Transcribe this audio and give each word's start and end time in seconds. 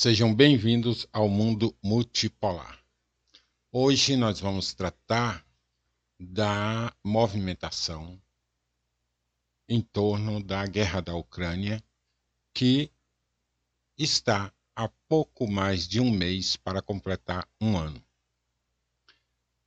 Sejam 0.00 0.32
bem-vindos 0.32 1.08
ao 1.12 1.28
mundo 1.28 1.76
multipolar. 1.82 2.80
Hoje 3.72 4.14
nós 4.14 4.38
vamos 4.38 4.72
tratar 4.72 5.44
da 6.20 6.96
movimentação 7.02 8.16
em 9.68 9.80
torno 9.80 10.40
da 10.40 10.64
guerra 10.68 11.00
da 11.00 11.16
Ucrânia, 11.16 11.82
que 12.54 12.92
está 13.98 14.54
há 14.76 14.88
pouco 15.08 15.50
mais 15.50 15.88
de 15.88 15.98
um 15.98 16.12
mês 16.12 16.54
para 16.54 16.80
completar 16.80 17.44
um 17.60 17.76
ano. 17.76 18.00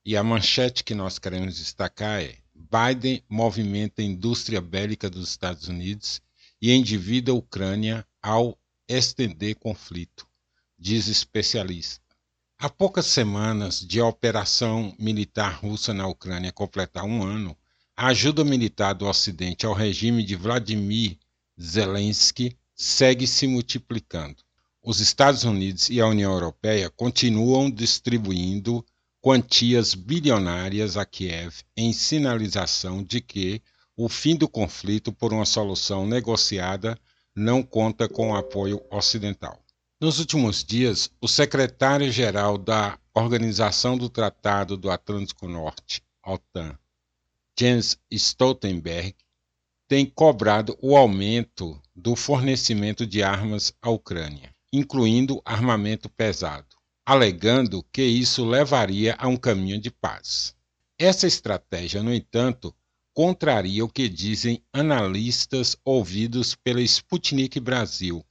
E 0.05 0.15
a 0.15 0.23
manchete 0.23 0.81
que 0.81 0.95
nós 0.95 1.20
queremos 1.20 1.57
destacar 1.57 2.21
é: 2.21 2.37
Biden 2.55 3.21
movimenta 3.27 4.01
a 4.01 4.05
indústria 4.05 4.61
bélica 4.61 5.09
dos 5.09 5.27
Estados 5.27 5.67
Unidos 5.67 6.21
e 6.61 6.71
endivida 6.71 7.34
a 7.34 7.35
Ucrânia 7.35 8.07
ao 8.21 8.57
estender 8.97 9.55
conflito, 9.55 10.27
diz 10.77 11.07
especialista. 11.07 12.03
Há 12.57 12.69
poucas 12.69 13.05
semanas 13.05 13.79
de 13.79 13.99
a 13.99 14.05
operação 14.05 14.93
militar 14.99 15.59
russa 15.61 15.93
na 15.93 16.07
Ucrânia 16.07 16.51
completar 16.51 17.05
um 17.05 17.23
ano, 17.23 17.57
a 17.95 18.07
ajuda 18.07 18.43
militar 18.43 18.93
do 18.93 19.05
Ocidente 19.05 19.65
ao 19.65 19.73
regime 19.73 20.23
de 20.23 20.35
Vladimir 20.35 21.17
Zelensky 21.59 22.57
segue 22.75 23.27
se 23.27 23.47
multiplicando. 23.47 24.43
Os 24.83 24.99
Estados 24.99 25.43
Unidos 25.43 25.89
e 25.89 26.01
a 26.01 26.07
União 26.07 26.31
Europeia 26.33 26.89
continuam 26.89 27.69
distribuindo 27.69 28.85
quantias 29.21 29.93
bilionárias 29.93 30.98
a 30.98 31.05
Kiev 31.05 31.61
em 31.77 31.93
sinalização 31.93 33.03
de 33.03 33.21
que 33.21 33.61
o 33.95 34.09
fim 34.09 34.35
do 34.35 34.49
conflito 34.49 35.13
por 35.13 35.31
uma 35.31 35.45
solução 35.45 36.07
negociada 36.07 36.98
não 37.35 37.63
conta 37.63 38.10
com 38.10 38.35
apoio 38.35 38.82
ocidental. 38.90 39.63
Nos 39.99 40.20
últimos 40.20 40.63
dias, 40.63 41.12
o 41.21 41.27
secretário-geral 41.27 42.57
da 42.57 42.98
Organização 43.13 43.98
do 43.98 44.10
Tratado 44.10 44.76
do 44.76 44.90
Atlântico 44.90 45.48
Norte, 45.48 46.01
OTAN, 46.26 46.77
Jens 47.60 47.99
Stoltenberg, 48.10 49.15
tem 49.88 50.05
cobrado 50.05 50.77
o 50.82 50.96
aumento 50.96 51.79
do 51.96 52.15
fornecimento 52.15 53.05
de 53.05 53.21
armas 53.21 53.73
à 53.82 53.90
Ucrânia, 53.90 54.55
incluindo 54.71 55.41
armamento 55.43 56.10
pesado, 56.10 56.77
alegando 57.05 57.84
que 57.91 58.01
isso 58.01 58.45
levaria 58.45 59.16
a 59.20 59.27
um 59.27 59.38
caminho 59.38 59.79
de 59.79 59.91
paz. 59.91 60.55
Essa 60.98 61.27
estratégia, 61.27 62.01
no 62.01 62.13
entanto, 62.13 62.73
contraria 63.13 63.84
o 63.84 63.90
que 63.90 64.07
dizem 64.07 64.63
analistas 64.72 65.75
ouvidos 65.84 66.56
pela 66.56 66.81
Sputnik 66.81 67.59
Brasil, 67.59 68.25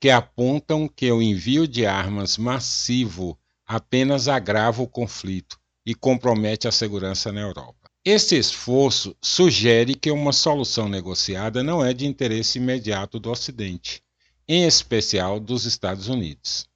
que 0.00 0.10
apontam 0.10 0.88
que 0.88 1.10
o 1.12 1.22
envio 1.22 1.68
de 1.68 1.86
armas 1.86 2.36
massivo 2.36 3.38
apenas 3.66 4.28
agrava 4.28 4.82
o 4.82 4.88
conflito 4.88 5.58
e 5.84 5.94
compromete 5.94 6.66
a 6.66 6.72
segurança 6.72 7.30
na 7.32 7.40
Europa. 7.40 7.90
Esse 8.04 8.36
esforço 8.36 9.16
sugere 9.22 9.94
que 9.94 10.10
uma 10.10 10.32
solução 10.32 10.88
negociada 10.88 11.62
não 11.62 11.84
é 11.84 11.94
de 11.94 12.04
interesse 12.04 12.58
imediato 12.58 13.20
do 13.20 13.30
Ocidente, 13.30 14.02
em 14.48 14.64
especial 14.66 15.38
dos 15.38 15.66
Estados 15.66 16.08
Unidos. 16.08 16.66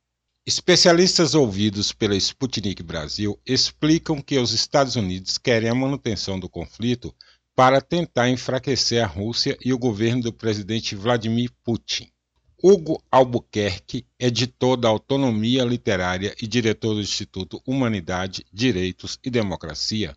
Especialistas 0.47 1.34
ouvidos 1.34 1.93
pela 1.93 2.15
Sputnik 2.15 2.81
Brasil 2.81 3.37
explicam 3.45 4.23
que 4.23 4.39
os 4.39 4.53
Estados 4.53 4.95
Unidos 4.95 5.37
querem 5.37 5.69
a 5.69 5.75
manutenção 5.75 6.39
do 6.39 6.49
conflito 6.49 7.12
para 7.57 7.81
tentar 7.81 8.29
enfraquecer 8.29 9.03
a 9.03 9.06
Rússia 9.06 9.56
e 9.65 9.72
o 9.72 9.78
governo 9.78 10.25
do 10.25 10.33
presidente 10.33 10.94
Vladimir 10.94 11.50
Putin. 11.65 12.06
Hugo 12.62 13.03
Albuquerque, 13.11 14.06
editor 14.19 14.77
da 14.77 14.89
Autonomia 14.89 15.65
Literária 15.65 16.34
e 16.41 16.47
diretor 16.47 16.94
do 16.94 17.00
Instituto 17.00 17.62
Humanidade, 17.67 18.44
Direitos 18.53 19.19
e 19.25 19.31
Democracia, 19.31 20.15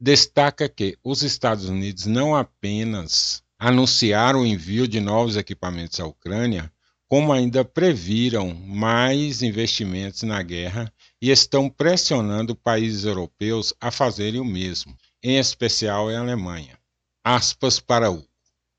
destaca 0.00 0.68
que 0.68 0.98
os 1.04 1.22
Estados 1.22 1.68
Unidos 1.68 2.06
não 2.06 2.34
apenas 2.34 3.44
anunciaram 3.56 4.42
o 4.42 4.46
envio 4.46 4.88
de 4.88 4.98
novos 4.98 5.36
equipamentos 5.36 6.00
à 6.00 6.06
Ucrânia, 6.06 6.72
como 7.08 7.32
ainda 7.32 7.64
previram 7.64 8.52
mais 8.54 9.40
investimentos 9.40 10.22
na 10.22 10.42
guerra 10.42 10.92
e 11.20 11.30
estão 11.30 11.70
pressionando 11.70 12.56
países 12.56 13.04
europeus 13.04 13.72
a 13.80 13.92
fazerem 13.92 14.40
o 14.40 14.44
mesmo 14.44 14.96
em 15.22 15.38
especial 15.38 16.10
em 16.10 16.16
Alemanha. 16.16 16.78
Aspas 17.24 17.78
para 17.78 18.10
o. 18.10 18.24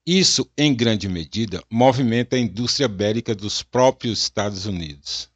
Isso, 0.06 0.50
em 0.58 0.76
grande 0.76 1.08
medida, 1.08 1.64
movimenta 1.72 2.36
a 2.36 2.40
indústria 2.40 2.90
bélica 2.90 3.34
dos 3.34 3.64
próprios 3.64 4.20
Estados 4.20 4.66
Unidos 4.66 5.30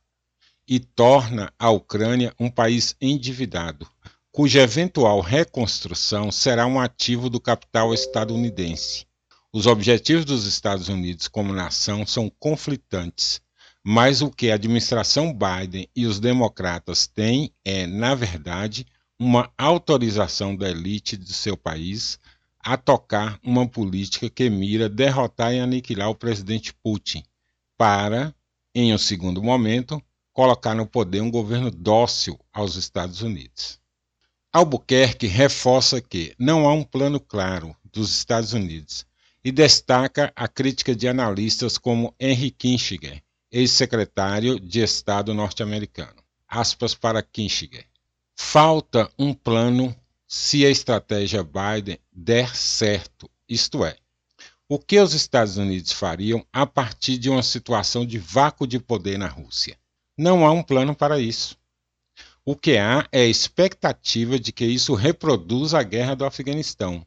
e 0.67 0.79
torna 0.79 1.53
a 1.57 1.69
Ucrânia 1.69 2.34
um 2.38 2.50
país 2.50 2.94
endividado, 3.00 3.88
cuja 4.29 4.62
eventual 4.62 5.22
reconstrução 5.22 6.29
será 6.31 6.67
um 6.67 6.79
ativo 6.79 7.29
do 7.29 7.40
capital 7.40 7.94
estadunidense. 7.94 9.06
Os 9.53 9.66
objetivos 9.66 10.25
dos 10.25 10.46
Estados 10.46 10.90
Unidos 10.90 11.29
como 11.29 11.53
nação 11.53 12.06
são 12.06 12.29
conflitantes, 12.38 13.41
mas 13.81 14.22
o 14.22 14.29
que 14.29 14.51
a 14.51 14.56
administração 14.56 15.34
Biden 15.34 15.88
e 15.96 16.06
os 16.06 16.19
democratas 16.19 17.07
têm 17.07 17.53
é, 17.63 17.88
na 17.88 18.13
verdade, 18.13 18.85
uma 19.19 19.51
autorização 19.57 20.55
da 20.55 20.69
elite 20.69 21.17
de 21.17 21.33
seu 21.33 21.57
país 21.57 22.19
a 22.59 22.78
tocar 22.78 23.39
uma 23.44 23.67
política 23.67 24.29
que 24.29 24.50
mira 24.50 24.89
derrotar 24.89 25.53
e 25.53 25.59
aniquilar 25.59 26.09
o 26.09 26.16
presidente 26.16 26.73
Putin, 26.83 27.23
para, 27.78 28.35
em 28.75 28.94
um 28.94 28.97
segundo 28.97 29.41
momento, 29.41 30.01
colocar 30.33 30.75
no 30.75 30.85
poder 30.85 31.22
um 31.22 31.31
governo 31.31 31.72
dócil 31.72 32.39
aos 32.53 32.75
Estados 32.75 33.22
Unidos. 33.22 33.79
Albuquerque 34.51 35.28
reforça 35.28 36.01
que 36.01 36.35
não 36.38 36.67
há 36.67 36.73
um 36.73 36.84
plano 36.84 37.19
claro 37.19 37.75
dos 37.91 38.16
Estados 38.16 38.53
Unidos 38.53 39.05
e 39.44 39.51
destaca 39.51 40.31
a 40.35 40.47
crítica 40.47 40.95
de 40.95 41.07
analistas 41.07 41.78
como 41.78 42.13
Henry 42.19 42.51
Kissinger, 42.51 43.23
ex-secretário 43.51 44.59
de 44.59 44.81
Estado 44.81 45.34
norte-americano. 45.34 46.22
Aspas 46.47 46.94
para 46.94 47.23
Kissinger. 47.23 47.85
Falta 48.39 49.11
um 49.17 49.33
plano 49.33 49.93
se 50.27 50.63
a 50.63 50.69
estratégia 50.69 51.43
Biden 51.43 51.97
der 52.13 52.55
certo, 52.55 53.27
isto 53.49 53.83
é, 53.83 53.97
o 54.69 54.77
que 54.77 54.99
os 54.99 55.13
Estados 55.13 55.57
Unidos 55.57 55.91
fariam 55.91 56.45
a 56.53 56.65
partir 56.65 57.17
de 57.17 57.31
uma 57.31 57.41
situação 57.41 58.05
de 58.05 58.19
vácuo 58.19 58.67
de 58.67 58.79
poder 58.79 59.17
na 59.17 59.27
Rússia. 59.27 59.75
Não 60.15 60.45
há 60.45 60.51
um 60.51 60.61
plano 60.61 60.95
para 60.95 61.19
isso. 61.19 61.57
O 62.45 62.55
que 62.55 62.77
há 62.77 63.07
é 63.11 63.21
a 63.21 63.27
expectativa 63.27 64.39
de 64.39 64.51
que 64.51 64.65
isso 64.65 64.93
reproduza 64.93 65.79
a 65.79 65.83
guerra 65.83 66.15
do 66.15 66.23
Afeganistão, 66.23 67.05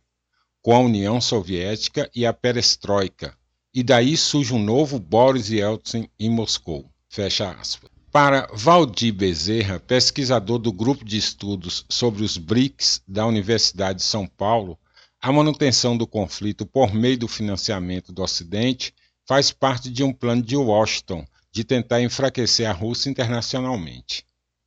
com 0.60 0.74
a 0.74 0.80
União 0.80 1.20
Soviética 1.20 2.10
e 2.12 2.26
a 2.26 2.32
perestroika, 2.32 3.38
e 3.72 3.84
daí 3.84 4.16
surge 4.16 4.52
um 4.52 4.62
novo 4.62 4.98
Boris 4.98 5.48
Yeltsin 5.48 6.10
em 6.18 6.28
Moscou. 6.28 6.90
Fecha 7.08 7.52
aspas. 7.52 7.99
Para 8.12 8.48
Valdir 8.52 9.14
Bezerra, 9.14 9.78
pesquisador 9.78 10.58
do 10.58 10.72
Grupo 10.72 11.04
de 11.04 11.16
Estudos 11.16 11.86
sobre 11.88 12.24
os 12.24 12.36
BRICS 12.36 13.00
da 13.06 13.24
Universidade 13.24 14.00
de 14.00 14.04
São 14.04 14.26
Paulo, 14.26 14.76
a 15.22 15.30
manutenção 15.30 15.96
do 15.96 16.08
conflito 16.08 16.66
por 16.66 16.92
meio 16.92 17.16
do 17.16 17.28
financiamento 17.28 18.12
do 18.12 18.20
Ocidente 18.20 18.92
faz 19.28 19.52
parte 19.52 19.88
de 19.88 20.02
um 20.02 20.12
plano 20.12 20.42
de 20.42 20.56
Washington 20.56 21.24
de 21.52 21.62
tentar 21.62 22.02
enfraquecer 22.02 22.68
a 22.68 22.72
Rússia 22.72 23.08
internacionalmente. 23.08 24.26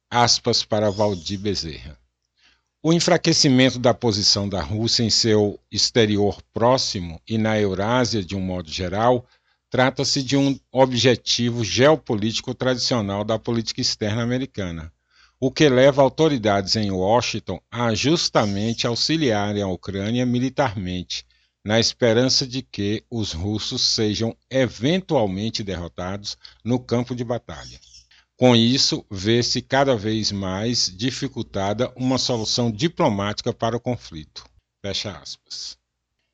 Aspas 0.09 0.63
para 0.63 0.89
Valdir 0.89 1.37
Bezerra. 1.37 1.99
O 2.81 2.93
enfraquecimento 2.93 3.77
da 3.77 3.93
posição 3.93 4.47
da 4.47 4.61
Rússia 4.61 5.03
em 5.03 5.09
seu 5.09 5.59
exterior 5.69 6.41
próximo 6.53 7.19
e 7.27 7.37
na 7.37 7.59
Eurásia 7.59 8.23
de 8.23 8.37
um 8.37 8.41
modo 8.41 8.71
geral 8.71 9.27
Trata-se 9.73 10.21
de 10.21 10.37
um 10.37 10.55
objetivo 10.71 11.63
geopolítico 11.63 12.53
tradicional 12.53 13.23
da 13.23 13.39
política 13.39 13.81
externa 13.81 14.21
americana, 14.21 14.93
o 15.39 15.51
que 15.51 15.67
leva 15.67 15.99
autoridades 16.03 16.75
em 16.75 16.91
Washington 16.91 17.59
a 17.71 17.91
justamente 17.95 18.85
auxiliarem 18.85 19.63
a 19.63 19.67
Ucrânia 19.67 20.27
militarmente, 20.27 21.25
na 21.65 21.79
esperança 21.79 22.45
de 22.45 22.61
que 22.61 23.03
os 23.09 23.33
russos 23.33 23.81
sejam 23.81 24.37
eventualmente 24.47 25.63
derrotados 25.63 26.37
no 26.63 26.77
campo 26.77 27.15
de 27.15 27.23
batalha. 27.23 27.79
Com 28.37 28.55
isso, 28.55 29.03
vê-se 29.09 29.59
cada 29.59 29.95
vez 29.95 30.31
mais 30.31 30.95
dificultada 30.95 31.91
uma 31.95 32.19
solução 32.19 32.71
diplomática 32.71 33.51
para 33.51 33.75
o 33.75 33.81
conflito. 33.81 34.45
Fecha 34.85 35.17
aspas. 35.17 35.79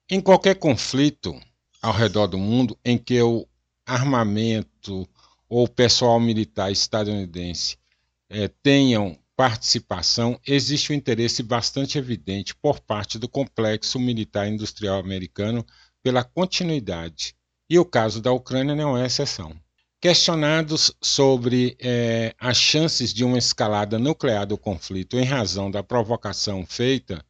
Em 0.10 0.20
qualquer 0.20 0.56
conflito, 0.56 1.40
ao 1.82 1.94
redor 1.94 2.28
do 2.28 2.38
mundo 2.38 2.78
em 2.84 2.98
que 2.98 3.22
o 3.22 3.48
armamento 3.86 5.08
ou 5.48 5.68
pessoal 5.68 6.20
militar 6.20 6.72
estadunidense 6.72 7.78
é, 8.30 8.48
tenham 8.48 9.18
participação, 9.40 10.38
existe 10.46 10.92
um 10.92 10.96
interesse 10.96 11.42
bastante 11.42 11.98
evidente 11.98 12.54
por 12.54 12.82
parte 12.82 13.18
do 13.18 13.30
complexo 13.30 13.98
militar 13.98 14.50
industrial 14.50 15.00
americano 15.00 15.66
pela 16.04 16.26
continuidade. 16.26 17.34
E 17.70 17.80
o 17.80 17.86
caso 17.86 18.22
da 18.22 18.34
Ucrânia 18.34 18.76
não 18.76 18.98
é 18.98 19.06
exceção. 19.06 19.56
Questionados 20.02 20.94
sobre 21.02 21.78
eh, 21.80 22.36
as 22.38 22.58
chances 22.58 23.14
de 23.14 23.24
uma 23.24 23.38
escalada 23.38 23.98
nuclear 23.98 24.46
do 24.46 24.58
conflito 24.58 25.18
em 25.18 25.24
razão 25.24 25.72
da 25.72 25.82
provocação 25.82 26.66
feita 26.66 27.24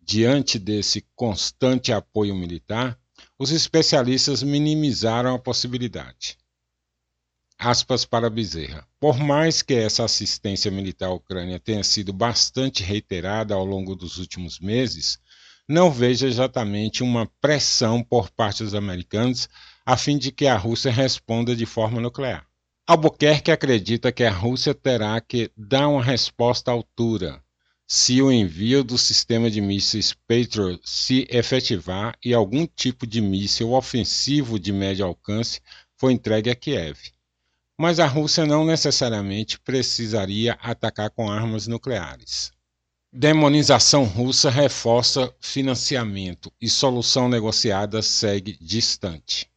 diante 0.00 0.60
desse 0.60 1.04
constante 1.16 1.92
apoio 1.92 2.36
militar, 2.36 2.96
os 3.38 3.50
especialistas 3.50 4.42
minimizaram 4.42 5.34
a 5.34 5.38
possibilidade. 5.38 6.38
Aspas 7.58 8.04
para 8.04 8.30
Bezerra. 8.30 8.86
Por 9.00 9.18
mais 9.18 9.62
que 9.62 9.74
essa 9.74 10.04
assistência 10.04 10.70
militar 10.70 11.06
à 11.06 11.12
Ucrânia 11.12 11.58
tenha 11.58 11.82
sido 11.82 12.12
bastante 12.12 12.82
reiterada 12.82 13.54
ao 13.54 13.64
longo 13.64 13.94
dos 13.94 14.18
últimos 14.18 14.60
meses, 14.60 15.18
não 15.68 15.90
vejo 15.90 16.26
exatamente 16.26 17.02
uma 17.02 17.26
pressão 17.40 18.02
por 18.02 18.30
parte 18.30 18.62
dos 18.62 18.74
americanos 18.74 19.48
a 19.84 19.96
fim 19.96 20.18
de 20.18 20.30
que 20.30 20.46
a 20.46 20.56
Rússia 20.56 20.90
responda 20.90 21.56
de 21.56 21.66
forma 21.66 22.00
nuclear. 22.00 22.46
Albuquerque 22.86 23.50
acredita 23.50 24.12
que 24.12 24.22
a 24.22 24.30
Rússia 24.30 24.74
terá 24.74 25.20
que 25.20 25.50
dar 25.56 25.88
uma 25.88 26.02
resposta 26.02 26.70
à 26.70 26.74
altura 26.74 27.42
se 27.86 28.20
o 28.20 28.32
envio 28.32 28.82
do 28.82 28.98
sistema 28.98 29.50
de 29.50 29.60
mísseis 29.60 30.12
Patriot 30.12 30.80
se 30.84 31.26
efetivar 31.30 32.18
e 32.24 32.34
algum 32.34 32.66
tipo 32.66 33.06
de 33.06 33.20
míssil 33.20 33.72
ofensivo 33.72 34.58
de 34.58 34.72
médio 34.72 35.06
alcance 35.06 35.60
for 35.96 36.10
entregue 36.10 36.50
a 36.50 36.54
Kiev 36.54 36.98
mas 37.78 38.00
a 38.00 38.06
Rússia 38.06 38.46
não 38.46 38.64
necessariamente 38.64 39.60
precisaria 39.60 40.54
atacar 40.62 41.10
com 41.10 41.30
armas 41.30 41.66
nucleares. 41.66 42.52
Demonização 43.12 44.04
russa 44.04 44.50
reforça 44.50 45.34
financiamento 45.40 46.52
e 46.60 46.68
solução 46.68 47.28
negociada 47.28 48.00
segue 48.02 48.56
distante. 48.60 49.50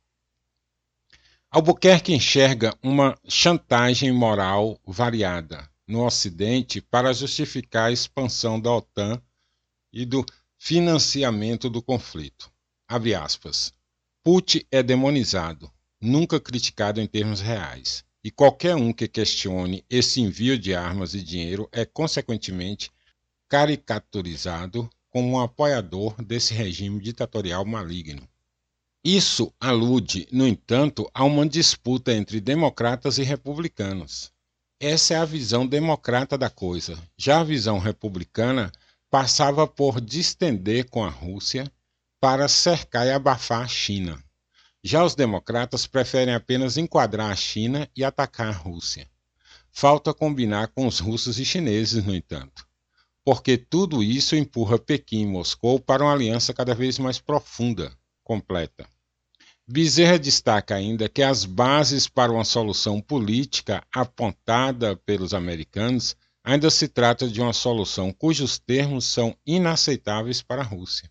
Albuquerque 1.50 2.14
enxerga 2.14 2.76
uma 2.84 3.18
chantagem 3.28 4.12
moral 4.12 4.80
variada 4.86 5.68
no 5.90 6.06
Ocidente 6.06 6.80
para 6.80 7.12
justificar 7.12 7.90
a 7.90 7.92
expansão 7.92 8.62
da 8.62 8.72
OTAN 8.72 9.20
e 9.92 10.06
do 10.06 10.24
financiamento 10.56 11.68
do 11.68 11.82
conflito. 11.82 12.52
Abre 12.88 13.16
aspas. 13.16 13.74
Putin 14.24 14.62
é 14.72 14.84
demonizado, 14.84 15.72
nunca 16.00 16.40
criticado 16.40 17.02
em 17.02 17.08
termos 17.08 17.42
reais 17.42 18.06
e 18.24 18.30
qualquer 18.30 18.76
um 18.76 18.94
que 18.94 19.08
questione 19.08 19.84
esse 19.90 20.22
envio 20.22 20.60
de 20.60 20.76
armas 20.76 21.16
e 21.16 21.24
dinheiro 21.24 21.68
é, 21.72 21.86
consequentemente, 21.86 22.92
caricaturizado 23.48 24.88
como 25.10 25.30
um 25.30 25.40
apoiador 25.40 26.22
desse 26.22 26.54
regime 26.54 27.02
ditatorial 27.02 27.66
maligno. 27.66 28.30
Isso 29.04 29.52
alude, 29.60 30.28
no 30.32 30.48
entanto, 30.48 31.10
a 31.16 31.24
uma 31.24 31.48
disputa 31.48 32.14
entre 32.14 32.40
democratas 32.40 33.18
e 33.18 33.24
republicanos. 33.24 34.32
Essa 34.82 35.16
é 35.16 35.18
a 35.18 35.26
visão 35.26 35.68
democrata 35.68 36.38
da 36.38 36.50
coisa. 36.50 36.98
Já 37.18 37.42
a 37.42 37.44
visão 37.44 37.80
republicana 37.80 38.72
passava 39.10 39.68
por 39.68 40.00
distender 40.00 40.90
com 40.90 41.04
a 41.04 41.10
Rússia 41.10 41.70
para 42.18 42.48
cercar 42.48 43.06
e 43.06 43.12
abafar 43.12 43.64
a 43.64 43.68
China. 43.68 44.18
Já 44.82 45.04
os 45.04 45.16
democratas 45.16 45.86
preferem 45.86 46.34
apenas 46.34 46.78
enquadrar 46.78 47.30
a 47.30 47.36
China 47.36 47.90
e 47.94 48.06
atacar 48.06 48.48
a 48.48 48.58
Rússia. 48.58 49.06
Falta 49.70 50.14
combinar 50.14 50.70
com 50.70 50.88
os 50.88 51.00
russos 51.00 51.40
e 51.40 51.44
chineses, 51.44 52.02
no 52.06 52.16
entanto, 52.16 52.66
porque 53.26 53.58
tudo 53.58 54.02
isso 54.02 54.34
empurra 54.34 54.80
Pequim 54.80 55.24
e 55.24 55.28
Moscou 55.28 55.78
para 55.78 56.04
uma 56.04 56.14
aliança 56.14 56.54
cada 56.54 56.74
vez 56.74 56.98
mais 56.98 57.20
profunda, 57.20 57.92
completa. 58.24 58.88
Bezerra 59.72 60.18
destaca 60.18 60.74
ainda 60.74 61.08
que 61.08 61.22
as 61.22 61.46
bases 61.46 62.08
para 62.08 62.32
uma 62.32 62.44
solução 62.44 63.00
política 63.00 63.84
apontada 63.94 64.96
pelos 65.06 65.32
americanos 65.32 66.16
ainda 66.44 66.72
se 66.72 66.88
trata 66.88 67.30
de 67.30 67.40
uma 67.40 67.54
solução 67.54 68.12
cujos 68.12 68.58
termos 68.58 69.06
são 69.06 69.38
inaceitáveis 69.46 70.42
para 70.42 70.64
a 70.64 70.66
Rússia. 70.66 71.08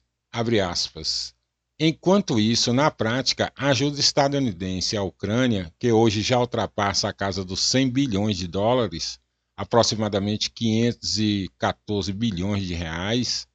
Enquanto 1.78 2.40
isso, 2.40 2.72
na 2.72 2.90
prática, 2.90 3.52
a 3.56 3.68
ajuda 3.68 4.00
estadunidense 4.00 4.96
à 4.96 5.04
Ucrânia, 5.04 5.72
que 5.78 5.92
hoje 5.92 6.20
já 6.20 6.40
ultrapassa 6.40 7.08
a 7.08 7.12
casa 7.12 7.44
dos 7.44 7.60
100 7.60 7.90
bilhões 7.90 8.36
de 8.36 8.48
dólares, 8.48 9.20
aproximadamente 9.56 10.50
514 10.50 12.12
bilhões 12.12 12.66
de 12.66 12.74
reais, 12.74 13.46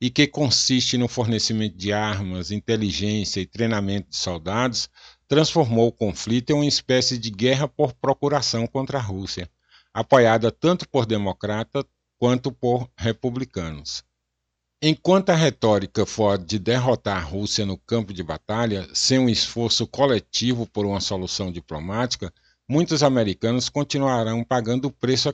e 0.00 0.10
que 0.10 0.26
consiste 0.26 0.96
no 0.96 1.08
fornecimento 1.08 1.76
de 1.76 1.92
armas, 1.92 2.50
inteligência 2.50 3.40
e 3.40 3.46
treinamento 3.46 4.10
de 4.10 4.16
soldados, 4.16 4.88
transformou 5.26 5.88
o 5.88 5.92
conflito 5.92 6.50
em 6.50 6.54
uma 6.54 6.66
espécie 6.66 7.18
de 7.18 7.30
guerra 7.30 7.66
por 7.66 7.92
procuração 7.92 8.66
contra 8.66 8.98
a 8.98 9.02
Rússia, 9.02 9.50
apoiada 9.92 10.52
tanto 10.52 10.88
por 10.88 11.04
democratas 11.04 11.84
quanto 12.18 12.52
por 12.52 12.88
republicanos. 12.96 14.04
Enquanto 14.80 15.30
a 15.30 15.34
retórica 15.34 16.06
for 16.06 16.38
de 16.38 16.56
derrotar 16.56 17.16
a 17.16 17.20
Rússia 17.20 17.66
no 17.66 17.76
campo 17.76 18.12
de 18.12 18.22
batalha, 18.22 18.88
sem 18.94 19.18
um 19.18 19.28
esforço 19.28 19.88
coletivo 19.88 20.66
por 20.66 20.86
uma 20.86 21.00
solução 21.00 21.50
diplomática, 21.50 22.32
muitos 22.68 23.02
americanos 23.02 23.68
continuarão 23.68 24.44
pagando 24.44 24.86
o 24.86 24.92
preço 24.92 25.28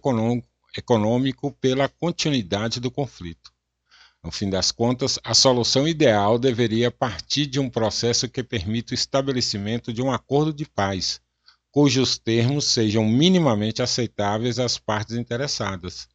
econômico 0.74 1.52
pela 1.60 1.88
continuidade 1.88 2.80
do 2.80 2.90
conflito. 2.90 3.52
No 4.24 4.30
fim 4.30 4.48
das 4.48 4.72
contas, 4.72 5.18
a 5.22 5.34
solução 5.34 5.86
ideal 5.86 6.38
deveria 6.38 6.90
partir 6.90 7.44
de 7.44 7.60
um 7.60 7.68
processo 7.68 8.26
que 8.26 8.42
permita 8.42 8.92
o 8.92 8.94
estabelecimento 8.94 9.92
de 9.92 10.00
um 10.00 10.10
acordo 10.10 10.50
de 10.50 10.64
paz, 10.64 11.20
cujos 11.70 12.16
termos 12.16 12.64
sejam 12.64 13.04
minimamente 13.04 13.82
aceitáveis 13.82 14.58
às 14.58 14.78
partes 14.78 15.14
interessadas, 15.14 16.08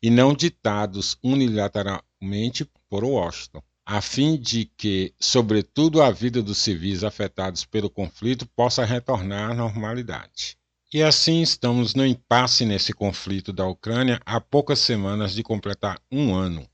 e 0.00 0.10
não 0.10 0.32
ditados 0.32 1.18
unilateralmente 1.24 2.70
por 2.88 3.02
Washington, 3.02 3.60
a 3.84 4.00
fim 4.00 4.36
de 4.36 4.66
que, 4.76 5.12
sobretudo, 5.18 6.00
a 6.00 6.12
vida 6.12 6.40
dos 6.40 6.58
civis 6.58 7.02
afetados 7.02 7.64
pelo 7.64 7.90
conflito 7.90 8.46
possa 8.54 8.84
retornar 8.84 9.50
à 9.50 9.54
normalidade. 9.54 10.56
E 10.94 11.02
assim 11.02 11.42
estamos 11.42 11.96
no 11.96 12.06
impasse 12.06 12.64
nesse 12.64 12.92
conflito 12.92 13.52
da 13.52 13.66
Ucrânia 13.66 14.20
há 14.24 14.40
poucas 14.40 14.78
semanas 14.78 15.34
de 15.34 15.42
completar 15.42 16.00
um 16.12 16.32
ano, 16.32 16.64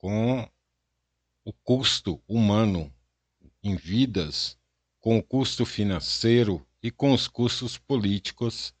com 0.00 0.48
o 1.44 1.52
custo 1.52 2.22
humano 2.26 2.90
em 3.62 3.76
vidas, 3.76 4.56
com 4.98 5.18
o 5.18 5.22
custo 5.22 5.66
financeiro 5.66 6.66
e 6.82 6.90
com 6.90 7.12
os 7.12 7.28
custos 7.28 7.76
políticos 7.76 8.74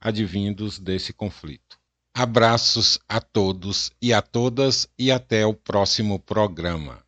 advindos 0.00 0.78
desse 0.78 1.12
conflito. 1.12 1.76
Abraços 2.14 3.00
a 3.08 3.20
todos 3.20 3.90
e 4.00 4.12
a 4.12 4.22
todas 4.22 4.88
e 4.96 5.10
até 5.10 5.44
o 5.44 5.52
próximo 5.52 6.20
programa. 6.20 7.04